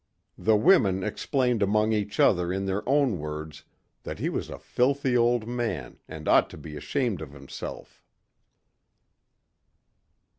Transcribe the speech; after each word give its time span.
The 0.39 0.55
women 0.55 1.03
explained 1.03 1.61
among 1.61 1.93
each 1.93 2.19
other 2.19 2.51
in 2.51 2.65
their 2.65 2.81
own 2.89 3.19
words 3.19 3.65
that 4.01 4.17
he 4.17 4.29
was 4.29 4.49
a 4.49 4.57
filthy 4.57 5.15
old 5.15 5.47
man 5.47 5.99
and 6.07 6.27
ought 6.27 6.49
to 6.49 6.57
be 6.57 6.75
ashamed 6.75 7.21
of 7.21 7.33
himself. 7.33 8.01